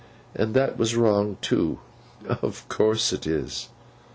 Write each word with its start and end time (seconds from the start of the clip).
And 0.33 0.55
that 0.55 0.79
was 0.79 0.95
wrong, 0.95 1.37
too.' 1.41 1.77
'Of 2.27 2.67
course 2.69 3.13
it 3.13 3.27
was. 3.27 3.69